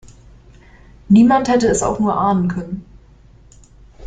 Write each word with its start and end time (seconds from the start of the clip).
Niemand 1.09 1.47
hätte 1.47 1.67
es 1.67 1.83
auch 1.83 1.99
nur 1.99 2.15
ahnen 2.17 2.47
können. 2.47 2.83